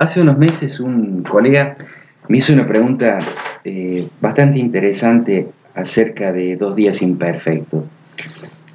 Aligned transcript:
Hace 0.00 0.22
unos 0.22 0.38
meses 0.38 0.80
un 0.80 1.22
colega 1.22 1.76
me 2.26 2.38
hizo 2.38 2.54
una 2.54 2.64
pregunta 2.64 3.18
eh, 3.62 4.08
bastante 4.18 4.58
interesante 4.58 5.48
acerca 5.74 6.32
de 6.32 6.56
dos 6.56 6.74
días 6.74 7.02
imperfectos. 7.02 7.84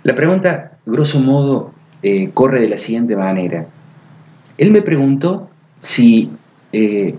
La 0.04 0.14
pregunta, 0.14 0.73
grosso 0.86 1.20
modo, 1.20 1.73
eh, 2.04 2.30
corre 2.32 2.62
de 2.62 2.70
la 2.70 2.77
siguiente 2.77 3.16
manera. 3.16 3.66
Él 4.59 4.70
me 4.70 4.84
preguntó 4.84 5.50
si 5.80 6.30
eh, 6.72 7.16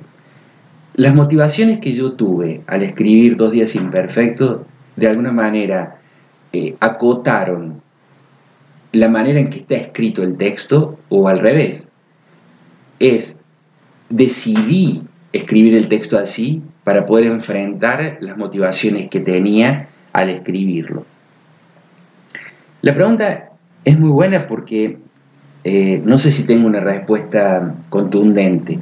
las 0.94 1.12
motivaciones 1.12 1.80
que 1.80 1.92
yo 1.92 2.12
tuve 2.12 2.60
al 2.68 2.84
escribir 2.84 3.36
dos 3.36 3.50
días 3.50 3.74
imperfectos 3.74 4.60
de 4.94 5.08
alguna 5.08 5.32
manera 5.32 5.98
acotaron 6.78 7.82
la 8.92 9.08
manera 9.08 9.40
en 9.40 9.50
que 9.50 9.58
está 9.58 9.74
escrito 9.74 10.22
el 10.22 10.36
texto 10.36 10.96
o 11.08 11.26
al 11.26 11.40
revés. 11.40 11.88
Es 13.00 13.40
decidí 14.08 15.02
escribir 15.32 15.74
el 15.74 15.88
texto 15.88 16.18
así 16.18 16.62
para 16.84 17.06
poder 17.06 17.26
enfrentar 17.26 18.18
las 18.20 18.36
motivaciones 18.36 19.10
que 19.10 19.20
tenía 19.20 19.88
al 20.12 20.30
escribirlo. 20.30 21.04
La 22.82 22.94
pregunta 22.94 23.50
es 23.84 23.98
muy 23.98 24.10
buena 24.10 24.46
porque 24.46 24.98
eh, 25.64 26.00
no 26.04 26.18
sé 26.18 26.30
si 26.30 26.46
tengo 26.46 26.66
una 26.66 26.80
respuesta 26.80 27.74
contundente 27.88 28.78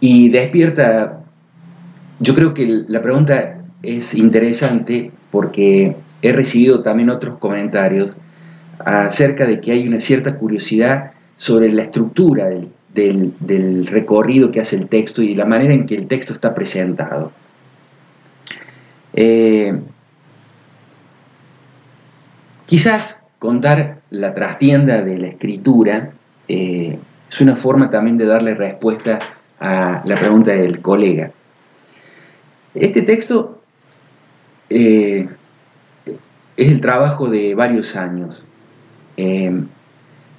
y 0.00 0.28
despierta, 0.28 1.20
yo 2.20 2.34
creo 2.34 2.54
que 2.54 2.84
la 2.88 3.00
pregunta 3.00 3.64
es 3.82 4.14
interesante 4.14 5.10
porque 5.30 5.96
he 6.22 6.32
recibido 6.32 6.82
también 6.82 7.10
otros 7.10 7.38
comentarios 7.38 8.14
acerca 8.78 9.46
de 9.46 9.60
que 9.60 9.72
hay 9.72 9.88
una 9.88 9.98
cierta 9.98 10.36
curiosidad 10.36 11.12
sobre 11.36 11.72
la 11.72 11.82
estructura 11.82 12.46
del 12.46 12.68
del, 12.94 13.86
recorrido 13.86 14.52
que 14.52 14.60
hace 14.60 14.76
el 14.76 14.88
texto 14.88 15.22
y 15.22 15.34
la 15.34 15.44
manera 15.44 15.74
en 15.74 15.86
que 15.86 15.94
el 15.96 16.06
texto 16.06 16.32
está 16.32 16.54
presentado. 16.54 17.32
Eh, 19.12 19.80
quizás 22.66 23.22
contar 23.38 24.00
la 24.10 24.32
trastienda 24.32 25.02
de 25.02 25.18
la 25.18 25.28
escritura 25.28 26.12
eh, 26.48 26.98
es 27.30 27.40
una 27.40 27.56
forma 27.56 27.90
también 27.90 28.16
de 28.16 28.26
darle 28.26 28.54
respuesta 28.54 29.18
a 29.58 30.02
la 30.04 30.16
pregunta 30.16 30.52
del 30.52 30.80
colega. 30.80 31.32
Este 32.74 33.02
texto 33.02 33.62
eh, 34.70 35.28
es 36.56 36.70
el 36.70 36.80
trabajo 36.80 37.28
de 37.28 37.54
varios 37.54 37.96
años 37.96 38.44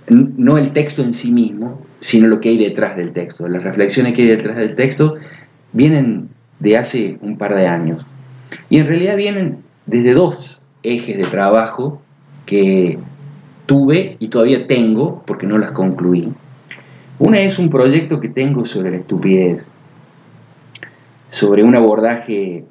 no 0.08 0.58
el 0.58 0.72
texto 0.72 1.02
en 1.02 1.14
sí 1.14 1.31
mismo, 1.31 1.81
sino 2.00 2.28
lo 2.28 2.39
que 2.39 2.50
hay 2.50 2.58
detrás 2.58 2.95
del 2.95 3.11
texto. 3.11 3.48
Las 3.48 3.64
reflexiones 3.64 4.14
que 4.14 4.23
hay 4.23 4.28
detrás 4.28 4.58
del 4.58 4.75
texto 4.75 5.16
vienen 5.73 6.30
de 6.59 6.78
hace 6.78 7.17
un 7.22 7.38
par 7.38 7.56
de 7.56 7.67
años. 7.67 8.06
Y 8.70 8.78
en 8.78 8.86
realidad 8.86 9.16
vienen 9.16 9.64
desde 9.86 10.14
dos 10.14 10.59
ejes 10.84 11.17
de 11.17 11.25
trabajo 11.25 12.02
que 12.45 13.00
tuve 13.66 14.17
y 14.20 14.28
todavía 14.28 14.67
tengo 14.67 15.23
porque 15.25 15.47
no 15.47 15.58
las 15.58 15.72
concluí. 15.72 16.31
Una 17.17 17.40
es 17.40 17.59
un 17.59 17.69
proyecto 17.69 18.19
que 18.19 18.30
tengo 18.30 18.66
sobre 18.66 18.92
la 18.92 18.97
estupidez, 18.97 19.66
sobre 21.30 21.64
un 21.64 21.75
abordaje, 21.75 22.66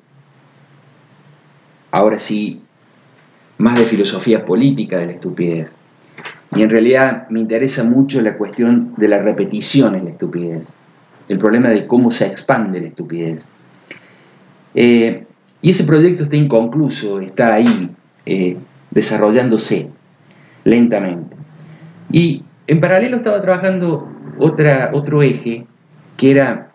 ahora 1.91 2.19
sí, 2.19 2.61
más 3.59 3.79
de 3.79 3.87
filosofía 3.87 4.45
política 4.45 4.99
de 4.99 5.07
la 5.07 5.13
estupidez. 5.13 5.73
Y 6.55 6.63
en 6.63 6.71
realidad 6.71 7.29
me 7.31 7.41
interesa 7.41 7.85
mucho 7.85 8.21
la 8.21 8.37
cuestión 8.37 8.95
de 8.97 9.09
la 9.09 9.21
repetición 9.21 9.95
en 9.95 10.05
la 10.05 10.11
estupidez, 10.11 10.65
el 11.29 11.39
problema 11.39 11.71
de 11.71 11.87
cómo 11.87 12.11
se 12.11 12.27
expande 12.27 12.81
la 12.81 12.89
estupidez. 12.89 13.47
Eh, 14.75 15.27
y 15.63 15.71
ese 15.71 15.85
proyecto 15.85 16.25
está 16.25 16.37
inconcluso, 16.37 17.21
está 17.21 17.55
ahí 17.55 17.91
eh, 18.27 18.57
desarrollándose 18.91 19.91
lentamente. 20.65 21.37
Y 22.13 22.45
en 22.67 22.81
paralelo 22.81 23.17
estaba 23.17 23.41
trabajando 23.43 24.09
otra, 24.39 24.91
otro 24.93 25.23
eje, 25.23 25.67
que 26.17 26.31
era 26.31 26.73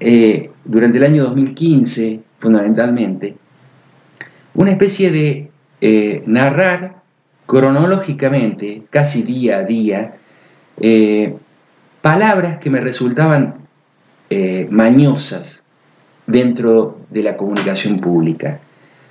eh, 0.00 0.50
durante 0.64 0.98
el 0.98 1.04
año 1.04 1.24
2015, 1.24 2.20
fundamentalmente, 2.38 3.36
una 4.54 4.70
especie 4.70 5.10
de 5.10 5.50
narrar 6.24 7.03
cronológicamente, 7.54 8.82
casi 8.90 9.22
día 9.22 9.58
a 9.58 9.62
día, 9.62 10.16
eh, 10.80 11.36
palabras 12.02 12.58
que 12.58 12.68
me 12.68 12.80
resultaban 12.80 13.68
eh, 14.28 14.66
mañosas 14.68 15.62
dentro 16.26 16.98
de 17.10 17.22
la 17.22 17.36
comunicación 17.36 18.00
pública. 18.00 18.58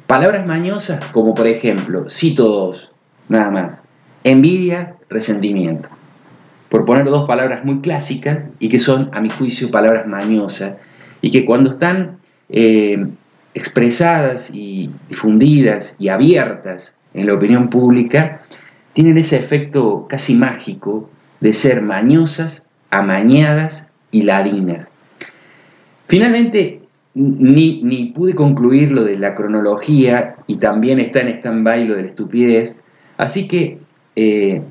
Palabras 0.07 0.45
mañosas 0.45 1.05
como 1.13 1.33
por 1.33 1.47
ejemplo, 1.47 2.09
cito 2.09 2.49
dos, 2.49 2.91
nada 3.29 3.49
más, 3.49 3.81
envidia, 4.25 4.97
resentimiento. 5.09 5.87
Por 6.67 6.83
poner 6.83 7.05
dos 7.05 7.25
palabras 7.25 7.63
muy 7.63 7.79
clásicas 7.79 8.39
y 8.59 8.67
que 8.67 8.79
son, 8.79 9.09
a 9.13 9.21
mi 9.21 9.29
juicio, 9.29 9.71
palabras 9.71 10.05
mañosas 10.05 10.73
y 11.21 11.31
que 11.31 11.45
cuando 11.45 11.69
están 11.69 12.17
eh, 12.49 13.07
expresadas 13.53 14.49
y 14.51 14.91
difundidas 15.07 15.95
y 15.97 16.09
abiertas 16.09 16.93
en 17.13 17.27
la 17.27 17.33
opinión 17.33 17.69
pública 17.69 18.41
tienen 18.93 19.17
ese 19.17 19.37
efecto 19.37 20.07
casi 20.07 20.35
mágico 20.35 21.09
de 21.39 21.53
ser 21.53 21.81
mañosas, 21.81 22.65
amañadas 22.89 23.85
y 24.11 24.23
ladinas. 24.23 24.87
Finalmente, 26.07 26.81
ni, 27.15 28.13
pude 28.15 28.33
concluir 28.33 28.91
lo 28.91 29.03
de 29.03 29.17
la 29.17 29.35
cronología 29.35 30.35
y 30.47 30.57
también 30.57 30.99
está 30.99 31.21
en 31.21 31.29
stand-by 31.29 31.85
lo 31.85 31.95
de 31.95 32.03
la 32.03 32.07
estupidez, 32.09 32.75
así 33.17 33.47
que 33.47 33.79
eh, 34.15 34.61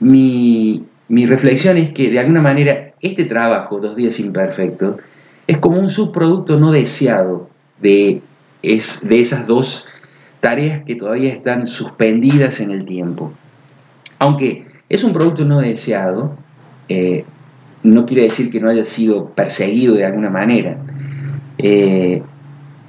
mi, 0.00 0.86
reflexión 1.08 1.76
es 1.76 1.90
que 1.90 2.10
de 2.10 2.18
alguna 2.18 2.40
manera 2.40 2.92
este 3.00 3.24
trabajo, 3.24 3.78
Dos 3.78 3.96
días 3.96 4.20
imperfectos, 4.20 4.96
es 5.46 5.58
como 5.58 5.78
un 5.78 5.90
subproducto 5.90 6.58
no 6.58 6.70
deseado 6.70 7.48
de, 7.80 8.22
es, 8.62 9.06
de 9.08 9.20
esas 9.20 9.46
dos 9.46 9.86
tareas 10.40 10.82
que 10.84 10.94
todavía 10.96 11.32
están 11.32 11.66
suspendidas 11.66 12.60
en 12.60 12.70
el 12.70 12.84
tiempo. 12.84 13.32
Aunque 14.18 14.66
es 14.88 15.04
un 15.04 15.12
producto 15.12 15.44
no 15.44 15.60
deseado, 15.60 16.36
eh, 16.88 17.24
no 17.82 18.06
quiere 18.06 18.24
decir 18.24 18.50
que 18.50 18.60
no 18.60 18.68
haya 18.68 18.84
sido 18.84 19.30
perseguido 19.30 19.94
de 19.94 20.04
alguna 20.04 20.30
manera. 20.30 20.78
Eh, 21.58 22.22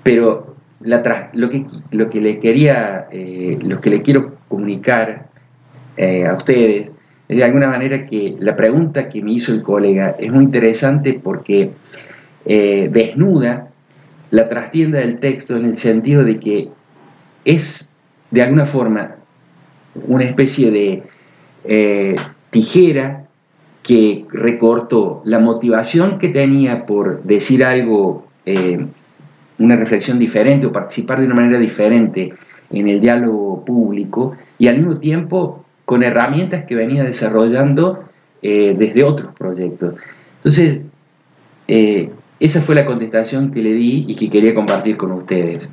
pero 0.04 0.56
lo, 0.82 1.50
que, 1.50 1.66
lo 1.92 2.10
que 2.10 2.22
le 2.22 2.40
quería, 2.40 3.08
eh, 3.12 3.60
lo 3.62 3.80
que 3.80 3.90
le 3.90 4.02
quiero 4.02 4.38
comunicar 4.48 5.30
a 6.28 6.34
ustedes 6.34 6.92
es 7.28 7.38
de 7.38 7.44
alguna 7.44 7.68
manera 7.68 8.08
que 8.08 8.36
la 8.40 8.56
pregunta 8.56 9.08
que 9.08 9.22
me 9.22 9.34
hizo 9.34 9.54
el 9.54 9.62
colega 9.62 10.16
es 10.18 10.32
muy 10.32 10.46
interesante 10.46 11.14
porque 11.14 11.74
desnuda 12.44 13.68
la 14.32 14.48
trastienda 14.48 14.98
del 14.98 15.20
texto 15.20 15.56
en 15.56 15.66
el 15.66 15.78
sentido 15.78 16.24
de 16.24 16.40
que 16.40 16.70
es 17.46 17.90
de 18.29 18.41
alguna 18.41 18.66
forma 18.66 19.16
una 20.07 20.24
especie 20.24 20.72
de 20.72 21.03
eh, 21.63 22.16
tijera 22.50 23.25
que 23.84 24.25
recortó 24.31 25.22
la 25.25 25.40
motivación 25.40 26.19
que 26.19 26.29
tenía 26.29 26.85
por 26.85 27.24
decir 27.24 27.63
algo, 27.63 28.28
eh, 28.46 28.85
una 29.59 29.75
reflexión 29.75 30.19
diferente 30.19 30.68
o 30.68 30.72
participar 30.72 31.20
de 31.20 31.26
una 31.26 31.35
manera 31.35 31.59
diferente 31.59 32.34
en 32.70 32.88
el 32.88 33.02
diálogo 33.02 33.66
público 33.66 34.37
y 34.58 34.67
al 34.67 34.78
mismo 34.78 34.97
tiempo 34.97 35.66
con 35.85 36.03
herramientas 36.03 36.66
que 36.66 36.76
venía 36.76 37.03
desarrollando 37.03 38.05
eh, 38.41 38.76
desde 38.78 39.03
otros 39.03 39.34
proyectos. 39.35 39.96
Entonces, 40.37 40.79
esa 42.40 42.61
fue 42.61 42.76
la 42.76 42.85
contestación 42.85 43.52
que 43.52 43.61
le 43.61 43.73
di 43.73 44.05
y 44.08 44.16
que 44.16 44.29
quería 44.29 44.53
compartir 44.53 44.97
con 44.97 45.11
ustedes. 45.11 45.70